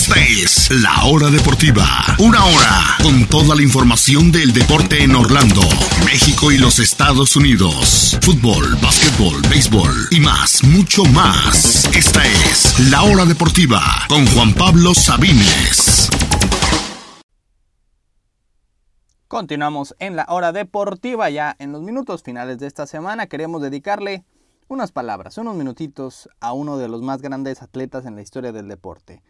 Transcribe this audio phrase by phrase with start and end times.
[0.00, 1.84] Esta es La Hora Deportiva.
[2.20, 5.60] Una hora con toda la información del deporte en Orlando,
[6.06, 8.18] México y los Estados Unidos.
[8.22, 11.84] Fútbol, básquetbol, béisbol y más, mucho más.
[11.94, 16.08] Esta es La Hora Deportiva con Juan Pablo Sabines.
[19.28, 23.26] Continuamos en la hora deportiva ya en los minutos finales de esta semana.
[23.26, 24.24] Queremos dedicarle
[24.66, 28.66] unas palabras, unos minutitos a uno de los más grandes atletas en la historia del
[28.66, 29.22] deporte.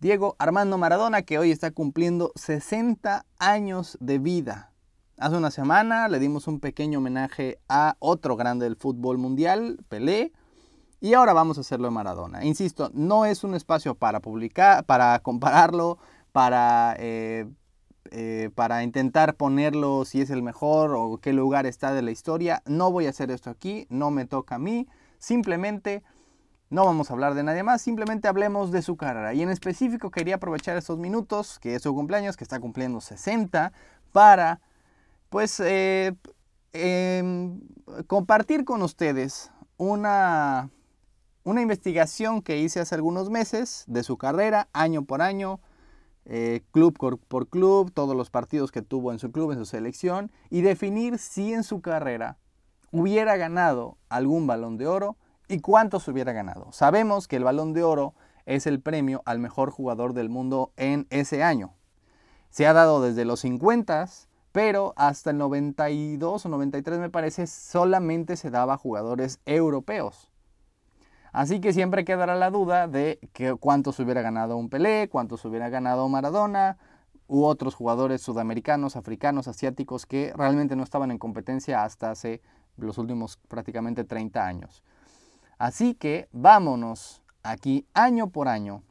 [0.00, 4.72] Diego Armando Maradona, que hoy está cumpliendo 60 años de vida.
[5.18, 10.32] Hace una semana le dimos un pequeño homenaje a otro grande del fútbol mundial, Pelé,
[11.00, 12.44] y ahora vamos a hacerlo de Maradona.
[12.44, 15.98] Insisto, no es un espacio para publicar, para compararlo,
[16.30, 17.46] para eh,
[18.10, 22.62] eh, para intentar ponerlo si es el mejor o qué lugar está de la historia.
[22.66, 24.86] No voy a hacer esto aquí, no me toca a mí.
[25.18, 26.02] Simplemente
[26.70, 29.34] no vamos a hablar de nadie más, simplemente hablemos de su carrera.
[29.34, 33.72] Y en específico quería aprovechar estos minutos, que es su cumpleaños, que está cumpliendo 60,
[34.12, 34.60] para
[35.28, 36.14] pues eh,
[36.72, 37.60] em,
[38.06, 40.70] compartir con ustedes una,
[41.44, 45.60] una investigación que hice hace algunos meses de su carrera, año por año,
[46.30, 50.30] eh, club por, club, todos los partidos que tuvo en su club, en su selección,
[50.50, 52.36] y definir si en su carrera
[52.90, 55.16] hubiera ganado algún balón de oro
[55.48, 56.72] y cuántos hubiera ganado.
[56.72, 58.14] Sabemos que el balón de oro
[58.46, 61.74] es el premio al mejor jugador del mundo en ese año.
[62.50, 64.06] Se ha dado desde los 50,
[64.52, 70.30] pero hasta el 92 o 93 me parece solamente se daba a jugadores europeos.
[71.32, 75.68] Así que siempre quedará la duda de que cuántos hubiera ganado un Pelé, cuántos hubiera
[75.68, 76.78] ganado Maradona
[77.26, 82.40] u otros jugadores sudamericanos, africanos, asiáticos que realmente no estaban en competencia hasta hace
[82.78, 84.82] los últimos prácticamente 30 años.
[85.58, 88.82] Así que vámonos aquí año por año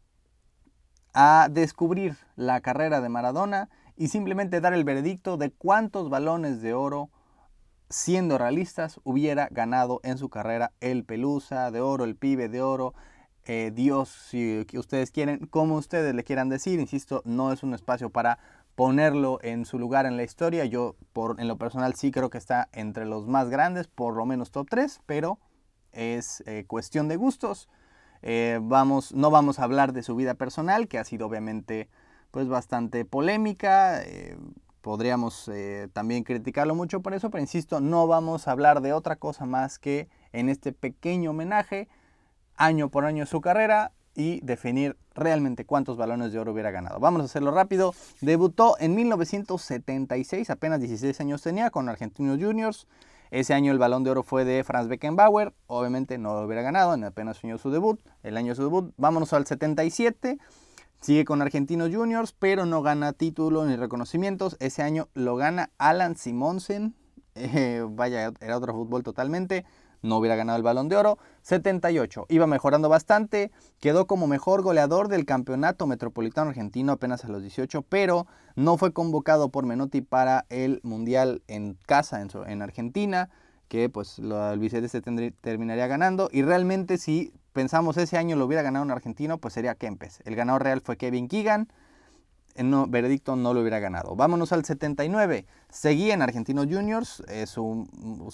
[1.14, 6.74] a descubrir la carrera de Maradona y simplemente dar el veredicto de cuántos balones de
[6.74, 7.10] oro
[7.90, 12.94] siendo realistas, hubiera ganado en su carrera el Pelusa de Oro, el Pibe de Oro,
[13.46, 16.80] eh, Dios, si ustedes quieren, como ustedes le quieran decir.
[16.80, 18.40] Insisto, no es un espacio para
[18.76, 20.66] ponerlo en su lugar en la historia.
[20.66, 24.26] Yo, por, en lo personal, sí creo que está entre los más grandes, por lo
[24.26, 25.40] menos top 3, pero
[25.92, 27.70] es eh, cuestión de gustos.
[28.22, 31.90] Eh, vamos, no vamos a hablar de su vida personal, que ha sido obviamente
[32.32, 34.02] pues bastante polémica
[34.88, 39.18] podríamos eh, también criticarlo mucho por eso, pero insisto, no vamos a hablar de otra
[39.18, 41.90] cosa más que en este pequeño homenaje,
[42.56, 47.02] año por año su carrera y definir realmente cuántos balones de oro hubiera ganado.
[47.02, 47.94] Vamos a hacerlo rápido.
[48.22, 52.88] Debutó en 1976, apenas 16 años tenía, con Argentinos Juniors.
[53.32, 55.54] Ese año el balón de oro fue de Franz Beckenbauer.
[55.68, 58.94] Obviamente no lo hubiera ganado, en apenas año su debut, el año de su debut.
[58.98, 60.38] Vámonos al 77.
[61.02, 64.58] Sigue con Argentinos Juniors, pero no gana título ni reconocimientos.
[64.60, 66.96] Ese año lo gana Alan Simonsen.
[67.40, 69.64] Eh, vaya, era otro fútbol totalmente.
[70.02, 71.18] No hubiera ganado el balón de oro.
[71.42, 72.26] 78.
[72.30, 73.52] Iba mejorando bastante.
[73.80, 78.94] Quedó como mejor goleador del campeonato metropolitano argentino apenas a los 18, pero no fue
[78.94, 83.30] convocado por Menotti para el Mundial en casa en, en Argentina,
[83.68, 86.30] que pues el Vicente terminaría ganando.
[86.32, 90.22] Y realmente sí pensamos ese año lo hubiera ganado un argentino, pues sería Kempes.
[90.26, 91.68] El ganador real fue Kevin Keegan.
[92.64, 94.16] No, veredicto no lo hubiera ganado.
[94.16, 95.46] Vámonos al 79.
[95.70, 97.88] Seguía en Argentinos Juniors, eh, su,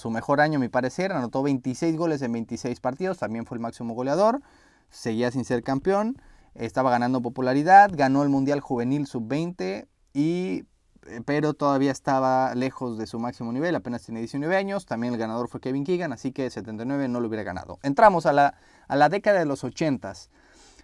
[0.09, 3.93] mejor año a mi parecer, anotó 26 goles en 26 partidos, también fue el máximo
[3.93, 4.41] goleador,
[4.89, 6.17] seguía sin ser campeón,
[6.55, 10.65] estaba ganando popularidad, ganó el Mundial Juvenil Sub-20 y
[11.07, 15.19] eh, pero todavía estaba lejos de su máximo nivel, apenas tiene 19 años, también el
[15.19, 17.79] ganador fue Kevin Keegan, así que 79 no lo hubiera ganado.
[17.83, 18.55] Entramos a la,
[18.87, 20.13] a la década de los 80.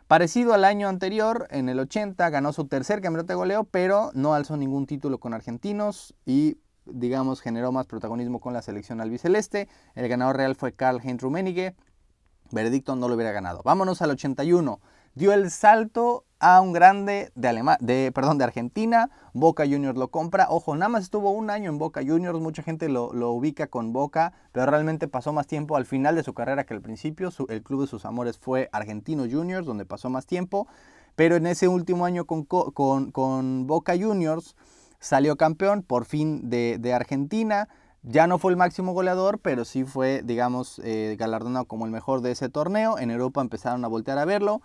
[0.09, 4.33] Parecido al año anterior, en el 80 ganó su tercer campeonato de goleo, pero no
[4.33, 9.69] alzó ningún título con argentinos y digamos generó más protagonismo con la selección albiceleste.
[9.93, 11.75] El ganador real fue Karl Heinz Rummenigge.
[12.49, 13.61] Veredicto no lo hubiera ganado.
[13.63, 14.79] Vámonos al 81
[15.13, 19.09] dio el salto a un grande de, de, perdón, de Argentina.
[19.33, 20.47] Boca Juniors lo compra.
[20.49, 22.39] Ojo, nada más estuvo un año en Boca Juniors.
[22.39, 26.33] Mucha gente lo, ubica con Boca, pero realmente pasó más tiempo al final de su
[26.33, 27.29] carrera que al principio.
[27.49, 30.67] el club de sus amores fue Argentino Juniors, donde pasó más tiempo.
[31.15, 34.55] Pero en ese último año con, con, Boca Juniors
[34.99, 37.67] salió campeón por fin de, Argentina.
[38.01, 42.21] Ya no fue el máximo goleador, pero sí fue, digamos, eh, galardonado como el mejor
[42.21, 42.97] de ese torneo.
[42.97, 44.61] En Europa empezaron a voltear a verlo.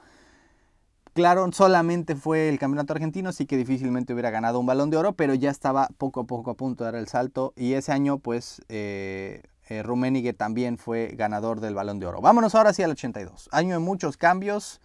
[1.14, 5.12] Claro, solamente fue el campeonato argentino, sí que difícilmente hubiera ganado un balón de oro,
[5.12, 8.18] pero ya estaba poco a poco a punto de dar el salto y ese año
[8.18, 12.20] pues eh, eh también fue ganador del balón de oro.
[12.20, 14.80] Vámonos ahora sí al 82, año de muchos cambios.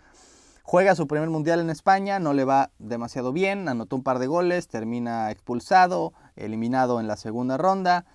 [0.62, 4.28] Juega su primer mundial en España, no le va demasiado bien, anotó un par de
[4.28, 8.06] goles, termina expulsado, eliminado en la segunda ronda.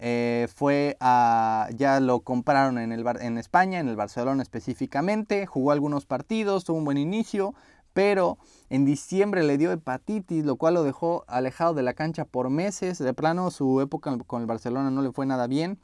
[0.00, 5.72] Eh, fue a, ya lo compraron en, el, en España, en el Barcelona específicamente, jugó
[5.72, 7.54] algunos partidos, tuvo un buen inicio,
[7.92, 8.38] pero
[8.70, 12.98] en diciembre le dio hepatitis, lo cual lo dejó alejado de la cancha por meses.
[12.98, 15.80] De plano, su época con el Barcelona no le fue nada bien.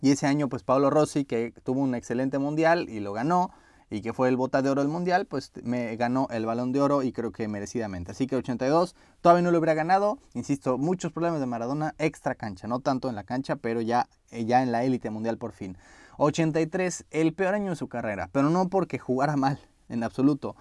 [0.00, 3.50] Y ese año, pues Pablo Rossi, que tuvo un excelente mundial y lo ganó,
[3.90, 6.80] y que fue el bota de oro del mundial, pues me ganó el balón de
[6.80, 8.12] oro y creo que merecidamente.
[8.12, 10.18] Así que 82 todavía no lo hubiera ganado.
[10.34, 14.44] Insisto, muchos problemas de Maradona extra cancha, no tanto en la cancha, pero ya, eh,
[14.44, 15.76] ya en la élite mundial por fin.
[16.18, 19.58] 83, el peor año de su carrera, pero no porque jugara mal,
[19.88, 20.56] en absoluto.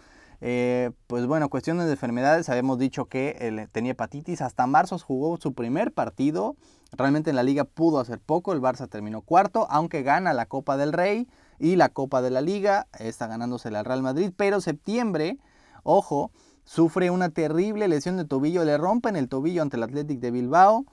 [0.46, 5.38] Eh, pues bueno, cuestiones de enfermedades, habíamos dicho que él tenía hepatitis, hasta marzo jugó
[5.38, 6.58] su primer partido,
[6.92, 10.76] realmente en la liga pudo hacer poco, el Barça terminó cuarto, aunque gana la Copa
[10.76, 11.30] del Rey,
[11.64, 15.38] y la Copa de la Liga, está ganándose el Real Madrid, pero septiembre,
[15.84, 16.30] ojo,
[16.66, 20.86] sufre una terrible lesión de tobillo, le rompen el tobillo ante el Athletic de Bilbao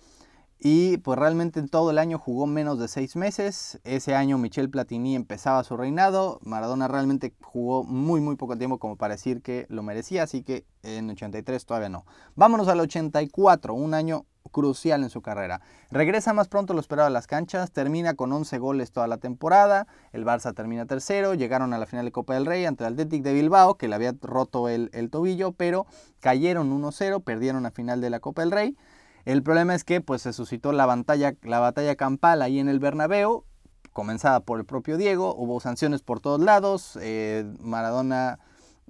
[0.60, 3.80] y pues realmente en todo el año jugó menos de seis meses.
[3.82, 8.94] Ese año Michel Platini empezaba su reinado, Maradona realmente jugó muy muy poco tiempo como
[8.94, 12.06] para decir que lo merecía, así que en 83 todavía no.
[12.36, 15.60] Vámonos al 84, un año crucial en su carrera.
[15.90, 19.86] Regresa más pronto lo esperado a las canchas, termina con 11 goles toda la temporada,
[20.12, 23.22] el Barça termina tercero, llegaron a la final de Copa del Rey ante el Athletic
[23.22, 25.86] de Bilbao, que le había roto el, tobillo, pero
[26.20, 28.76] cayeron 1-0, perdieron la final de la Copa del Rey.
[29.24, 32.80] El problema es que pues, se suscitó la batalla, la batalla campal ahí en el
[32.80, 33.44] Bernabéu,
[33.92, 38.38] comenzada por el propio Diego, hubo sanciones por todos lados, eh, Maradona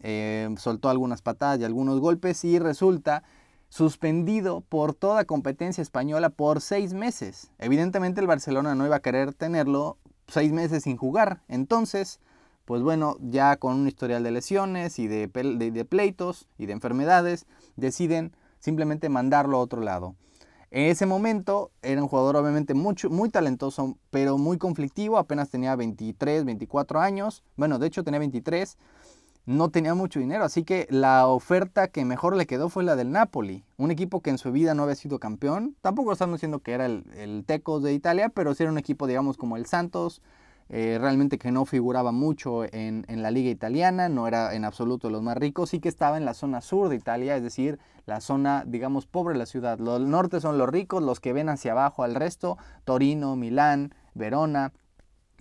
[0.03, 3.23] eh, soltó algunas patadas y algunos golpes y resulta
[3.71, 7.51] suspendido por toda competencia española por seis meses.
[7.59, 9.97] Evidentemente el Barcelona no iba a querer tenerlo
[10.27, 11.41] seis meses sin jugar.
[11.49, 12.21] Entonces,
[12.65, 17.47] pues bueno, ya con un historial de lesiones y de, de, pleitos y de enfermedades,
[17.77, 20.17] deciden simplemente mandarlo a otro lado.
[20.73, 25.75] En ese momento era un jugador obviamente mucho, muy talentoso, pero muy conflictivo, apenas tenía
[25.75, 28.79] 23, 24 años, bueno, de hecho tenía 23,
[29.51, 33.11] no tenía mucho dinero, así que la oferta que mejor le quedó fue la del
[33.11, 36.73] Napoli, un equipo que en su vida no había sido campeón, tampoco estamos diciendo que
[36.73, 40.23] era el, el Tecos de Italia, pero sí era un equipo, digamos, como el Santos,
[40.69, 45.11] eh, realmente que no figuraba mucho en, en, la liga italiana, no era en absoluto
[45.11, 48.21] los más ricos, sí que estaba en la zona sur de Italia, es decir, la
[48.21, 49.81] zona, digamos, pobre de la ciudad.
[49.81, 54.73] Los norte son los ricos, los que ven hacia abajo al resto, Torino, Milán, Verona,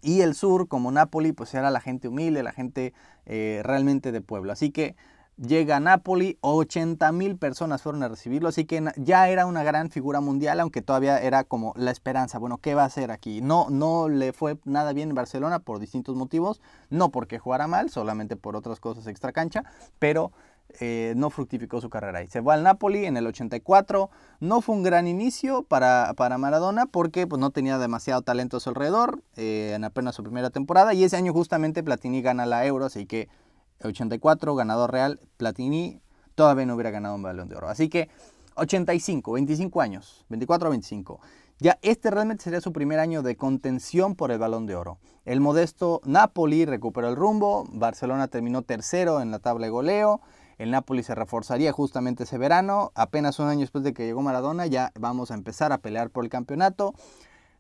[0.02, 2.94] y el sur, como Nápoli, pues era la gente humilde, la gente
[3.26, 4.52] eh, realmente de pueblo.
[4.52, 4.96] Así que
[5.38, 9.90] llega a Nápoli, 80 mil personas fueron a recibirlo, así que ya era una gran
[9.90, 13.42] figura mundial, aunque todavía era como la esperanza, bueno, ¿qué va a hacer aquí?
[13.42, 17.90] No, no le fue nada bien en Barcelona por distintos motivos, no porque jugara mal,
[17.90, 19.64] solamente por otras cosas extra cancha,
[19.98, 20.32] pero
[20.80, 22.28] eh, no fructificó su carrera ahí.
[22.28, 24.10] Se fue al Napoli en el 84.
[24.40, 28.60] No fue un gran inicio para, para Maradona porque pues, no tenía demasiado talento a
[28.60, 30.94] su alrededor eh, en apenas su primera temporada.
[30.94, 33.30] Y ese año justamente Platini gana la Euro, así que
[33.84, 35.20] 84, ganador real.
[35.38, 36.02] Platini
[36.36, 37.70] todavía no hubiera ganado un balón de oro.
[37.70, 38.10] Así que
[38.56, 41.20] 85, 25 años, 24 a 25.
[41.62, 44.98] Ya este realmente sería su primer año de contención por el balón de oro.
[45.26, 50.22] El modesto Napoli recuperó el rumbo, Barcelona terminó tercero en la tabla de goleo,
[50.60, 52.92] el Napoli se reforzaría justamente ese verano.
[52.94, 56.26] Apenas un año después de que llegó Maradona, ya vamos a empezar a pelear por
[56.26, 56.94] el campeonato.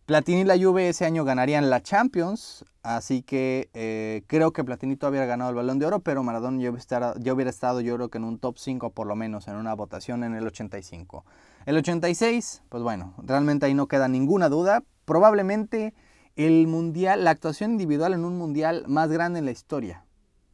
[0.06, 4.96] Platini y la Juve ese año ganarían la Champions, así que eh, creo que Platini
[4.96, 8.10] todavía hubiera ganado el Balón de Oro, pero Maradona ya hubiera, hubiera estado yo creo
[8.10, 11.26] que en un top 5 por lo menos en una votación en el 85.
[11.68, 15.94] El 86, pues bueno, realmente ahí no queda ninguna duda, probablemente
[16.36, 20.04] el mundial, la actuación individual en un mundial más grande en la historia.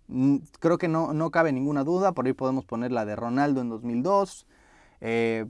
[0.07, 3.61] Mm, creo que no, no cabe ninguna duda, por ahí podemos poner la de Ronaldo
[3.61, 4.45] en 2002,
[5.01, 5.45] eh,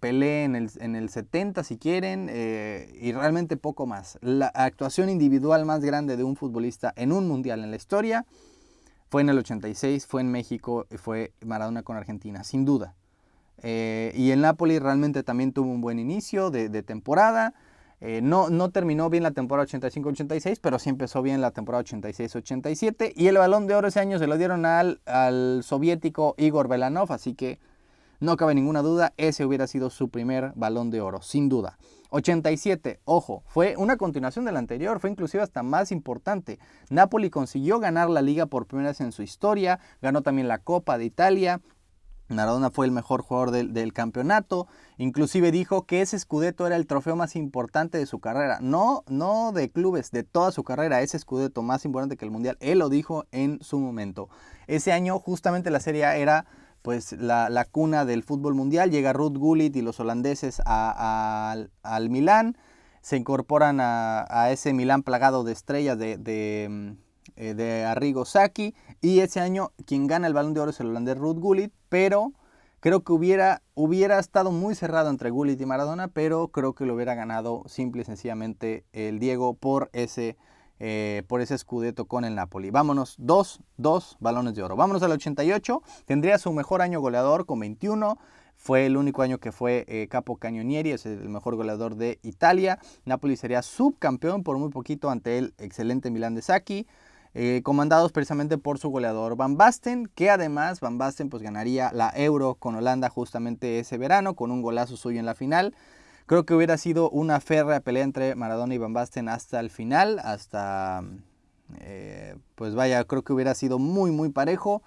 [0.00, 4.18] Pelé en el, en el 70 si quieren, eh, y realmente poco más.
[4.20, 8.26] La actuación individual más grande de un futbolista en un mundial en la historia
[9.10, 12.96] fue en el 86, fue en México, y fue Maradona con Argentina, sin duda.
[13.62, 17.54] Eh, y el Napoli realmente también tuvo un buen inicio de, de temporada.
[18.00, 23.12] Eh, no, no terminó bien la temporada 85-86, pero sí empezó bien la temporada 86-87.
[23.14, 27.12] Y el balón de oro ese año se lo dieron al, al soviético Igor Belanov,
[27.12, 27.58] así que
[28.20, 31.78] no cabe ninguna duda, ese hubiera sido su primer balón de oro, sin duda.
[32.10, 36.58] 87, ojo, fue una continuación del anterior, fue inclusive hasta más importante.
[36.90, 40.98] Napoli consiguió ganar la liga por primera vez en su historia, ganó también la Copa
[40.98, 41.60] de Italia,
[42.30, 44.68] Maradona fue el mejor jugador del, campeonato.
[44.98, 48.58] Inclusive dijo que ese Scudetto era el trofeo más importante de su carrera.
[48.60, 51.02] No, no de clubes, de toda su carrera.
[51.02, 52.56] Ese Scudetto más importante que el Mundial.
[52.60, 54.28] Él lo dijo en su momento.
[54.66, 56.46] Ese año justamente la Serie A era
[56.82, 58.90] pues la, cuna del fútbol mundial.
[58.90, 62.56] Llega Ruth Gullit y los holandeses al Milán.
[63.02, 66.96] Se incorporan a, ese Milán plagado de estrellas de, de,
[67.36, 68.74] eh, de Arrigo Sacchi.
[69.00, 71.72] Y ese año quien gana el balón de oro es el holandés Ruth Gullit.
[71.88, 72.32] Pero
[72.80, 76.08] creo que hubiera, hubiera estado muy cerrado entre Gullit y Maradona.
[76.08, 80.36] Pero creo que lo hubiera ganado simple y sencillamente el Diego por ese
[80.82, 82.70] eh, por ese escudeto con el Napoli.
[82.70, 84.76] Vámonos, dos, dos balones de oro.
[84.76, 85.82] Vámonos al 88.
[86.06, 88.16] Tendría su mejor año goleador con 21.
[88.60, 92.78] Fue el único año que fue eh, Capo Cañonieri, es el mejor goleador de Italia.
[93.06, 96.86] Napoli sería subcampeón por muy poquito ante el excelente Milan de Sacchi.
[97.32, 102.12] Eh, comandados precisamente por su goleador Van Basten, que además Van Basten pues ganaría la
[102.14, 105.74] Euro con Holanda justamente ese verano con un golazo suyo en la final.
[106.26, 110.18] Creo que hubiera sido una férrea pelea entre Maradona y Van Basten hasta el final,
[110.18, 111.02] hasta,
[111.80, 114.82] eh, pues vaya, creo que hubiera sido muy, muy parejo.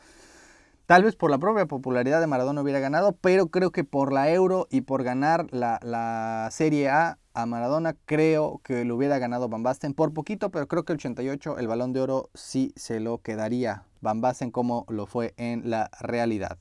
[0.85, 4.29] Tal vez por la propia popularidad de Maradona hubiera ganado, pero creo que por la
[4.31, 9.63] Euro y por ganar la, Serie A a Maradona, creo que lo hubiera ganado Van
[9.63, 13.19] Basten por poquito, pero creo que el 88 el balón de oro sí se lo
[13.19, 16.59] quedaría Van Basten como lo fue en la realidad.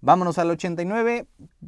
[0.00, 1.26] Vámonos al 89,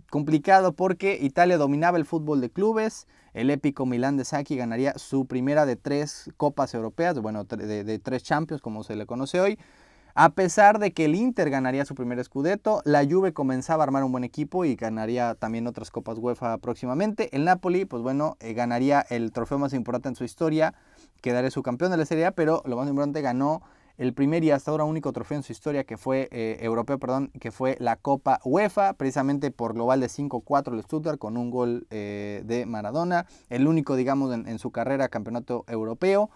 [0.09, 5.27] complicado porque Italia dominaba el fútbol de clubes, el épico Milán de Sacchi ganaría su
[5.27, 9.59] primera de tres copas europeas, bueno, de, tres Champions como se le conoce hoy,
[10.15, 14.05] a pesar de que el Inter ganaría su primer Scudetto, la Juve comenzaba a armar
[14.05, 18.53] un buen equipo y ganaría también otras copas UEFA próximamente, el Napoli, pues bueno, eh,
[18.53, 20.75] ganaría el trofeo más importante en su historia,
[21.21, 23.63] quedaría su campeón de la Serie A, pero lo más importante ganó
[24.01, 27.31] el primer y hasta ahora único trofeo en su historia que fue eh, europeo, perdón,
[27.39, 31.87] que fue la Copa UEFA, precisamente por global de 5-4 el Stuttgart con un gol
[31.91, 36.31] eh, de Maradona, el único, digamos, en, su carrera campeonato europeo.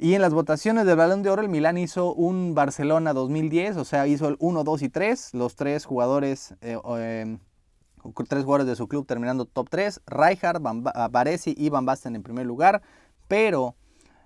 [0.00, 3.84] Y en las votaciones del Balón de Oro, el Milán hizo un Barcelona 2010, o
[3.84, 7.40] sea, hizo el 1, 2 y 3, los tres jugadores, eh, em,
[8.28, 10.62] tres jugadores de su club terminando top 3, Rijkaard,
[11.10, 12.80] Baresi y Van Basten en primer lugar,
[13.26, 13.74] pero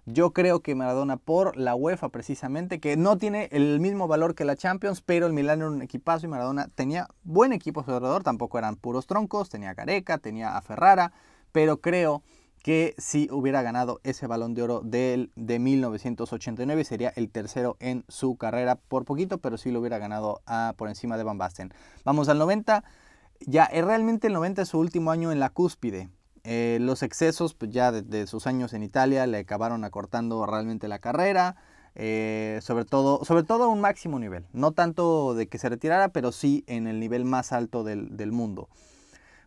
[0.05, 4.45] yo creo que Maradona por la UEFA precisamente, que no tiene el mismo valor que
[4.45, 8.25] la Champions, pero el Milan era un equipazo y Maradona tenía buen equipo a alrededor,
[8.25, 11.13] tampoco eran puros troncos, tenía a Careca, tenía a Ferrara,
[11.51, 12.23] pero creo
[12.63, 18.05] que si hubiera ganado ese balón de oro del, de 1989 sería el tercero en
[18.09, 20.41] su carrera por poquito, pero sí lo hubiera ganado
[20.77, 21.73] por encima de Van Basten.
[22.05, 22.85] Vamos al 90,
[23.41, 26.09] ya eh, realmente el 90 es su último año en la cúspide.
[26.45, 30.99] Eh, los excesos, pues ya de, sus años en Italia, le acabaron acortando realmente la
[30.99, 31.57] carrera.
[31.95, 34.47] Eh, sobre, todo, sobre todo a un máximo nivel.
[34.53, 38.69] No tanto de que se retirara, pero sí en el nivel más alto del, mundo.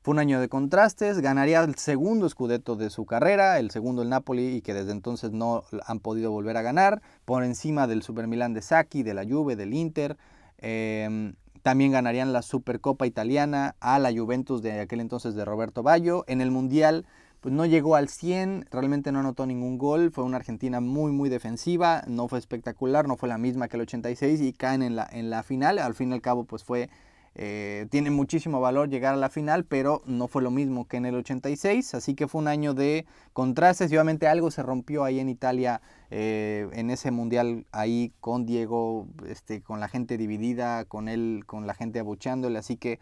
[0.06, 4.10] Fue un año de contrastes, ganaría el segundo scudetto de su carrera, el segundo el
[4.10, 8.28] Napoli y que desde entonces no han podido volver a ganar, por encima del Super
[8.28, 10.16] Milan de Sacchi, de la Juve, del Inter.
[10.60, 11.34] Em,
[11.64, 16.24] también ganarían la Supercopa Italiana a la Juventus de aquel entonces de Roberto Ballo.
[16.28, 17.08] En el Mundial
[17.42, 21.30] pues no llegó al 100, realmente no anotó ningún gol, fue una Argentina muy muy
[21.30, 25.10] defensiva, no fue espectacular, no fue la misma que el 86 y caen en la,
[25.12, 26.92] en la final, al fin y al cabo pues fue
[27.38, 31.06] eh, tiene muchísimo valor llegar a la final, pero no fue lo mismo que en
[31.06, 35.20] el 86, así que fue un año de contrastes y obviamente algo se rompió ahí
[35.20, 41.10] en Italia eh, en ese mundial ahí con Diego, este, con la gente dividida, con
[41.10, 43.00] él, con la gente abucheándole, así que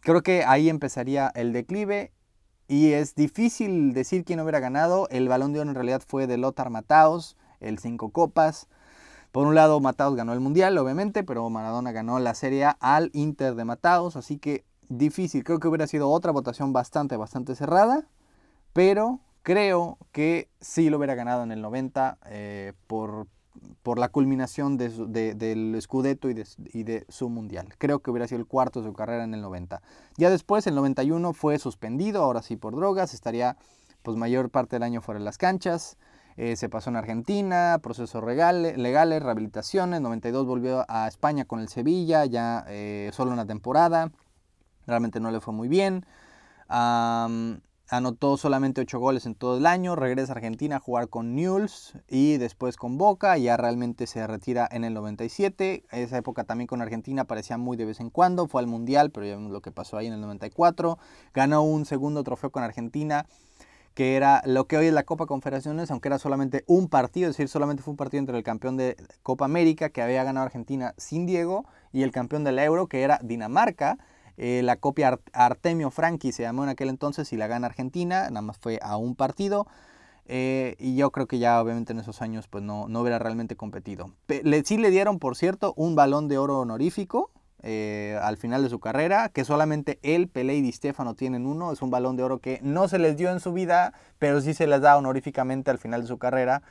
[0.00, 2.12] creo que ahí empezaría el declive.
[2.68, 5.06] Y es difícil decir quién hubiera ganado.
[5.10, 8.68] El balón de oro en realidad fue de Lothar Mataos, el cinco copas.
[9.32, 13.10] Por un lado, Mataos ganó el Mundial, obviamente, pero Maradona ganó la Serie A al
[13.14, 15.42] Inter de Mataos, así que difícil.
[15.42, 18.06] Creo que hubiera sido otra votación bastante, bastante cerrada,
[18.74, 23.26] pero creo que sí lo hubiera ganado en el 90 eh, por,
[23.82, 27.74] por la culminación del Scudetto y de, y de, su Mundial.
[27.78, 29.80] Creo que hubiera sido el cuarto de su carrera en el 90.
[30.18, 33.56] Ya después, el 91 fue suspendido, ahora sí por drogas, estaría
[34.02, 35.96] pues mayor parte del año fuera de las canchas.
[36.36, 42.24] Eh, se pasó en Argentina, procesos legales, rehabilitaciones, 92 volvió a España con el Sevilla,
[42.24, 44.10] ya eh, solo una temporada,
[44.86, 46.06] realmente no le fue muy bien.
[46.68, 51.98] anotó solamente 8 goles en todo el año, regresa a Argentina a jugar con Newell's
[52.08, 55.84] y después con Boca, ya realmente se retira en el 97.
[55.90, 59.26] Esa época también con Argentina aparecía muy de vez en cuando, fue al Mundial, pero
[59.26, 60.98] ya vemos lo que pasó ahí en el 94.
[61.34, 63.26] Ganó un segundo trofeo con Argentina
[63.94, 67.36] que era lo que hoy es la Copa Confederaciones, aunque era solamente un partido, es
[67.36, 70.94] decir, solamente fue un partido entre el campeón de Copa América, que había ganado Argentina
[70.96, 73.98] sin Diego, y el campeón del Euro, que era Dinamarca,
[74.38, 78.40] Eh, la copia Artemio Franchi se llamó en aquel entonces y la gana Argentina, nada
[78.40, 79.66] más fue a un partido.
[80.24, 83.56] Eh, y yo creo que ya obviamente en esos años pues no, no hubiera realmente
[83.56, 84.12] competido.
[84.64, 87.30] Sí le dieron, por cierto, un balón de oro honorífico
[87.62, 91.72] eh, al final de su carrera, que solamente él, Pelé y Di Stefano tienen uno.
[91.72, 94.54] Es un balón de oro que no se les dio en su vida, pero sí
[94.54, 96.62] se les da honoríficamente al final de su carrera,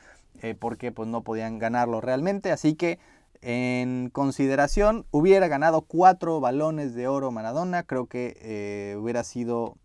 [0.58, 2.50] porque pues no podían ganarlo realmente.
[2.50, 2.98] Así que
[3.42, 7.82] en consideración, hubiera ganado cuatro balones de oro Maradona.
[7.82, 9.76] Creo que eh, hubiera sido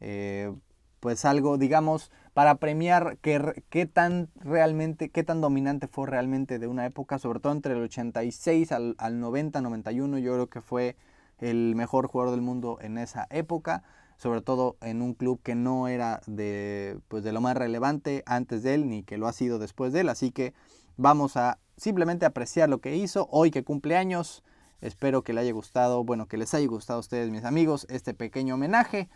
[0.00, 0.52] eh,
[1.00, 6.84] pues algo, digamos, para premiar qué tan realmente, qué tan dominante fue realmente de una
[6.84, 10.96] época, sobre todo entre el 86 al, al 90, 91, yo creo que fue
[11.38, 13.84] el mejor jugador del mundo en esa época,
[14.18, 18.62] sobre todo en un club que no era de, pues, de lo más relevante antes
[18.62, 20.52] de él, ni que lo ha sido después de él, así que
[20.98, 24.44] vamos a simplemente apreciar lo que hizo hoy que cumple años.
[24.82, 28.12] Espero que le haya gustado, bueno, que les haya gustado a ustedes, mis amigos, este
[28.12, 29.08] pequeño homenaje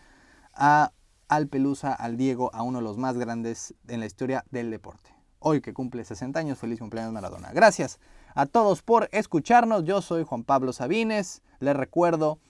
[0.55, 0.93] a
[1.31, 5.15] al Pelusa, al Diego, a uno de los más grandes en la historia del deporte.
[5.39, 7.53] Hoy que cumple 60 años, feliz cumpleaños Maradona.
[7.53, 8.01] Gracias
[8.35, 9.85] a todos por escucharnos.
[9.85, 11.43] Yo soy Juan Pablo Sabines.
[11.61, 12.41] Les recuerdo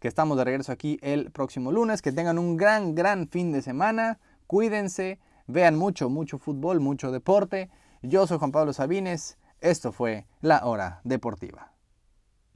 [0.00, 2.02] que estamos de regreso aquí el próximo lunes.
[2.02, 4.18] Que tengan un gran, gran fin de semana.
[4.48, 7.70] Cuídense, vean mucho, mucho fútbol, mucho deporte.
[8.02, 9.38] Yo soy Juan Pablo Sabines.
[9.60, 11.73] Esto fue La Hora Deportiva.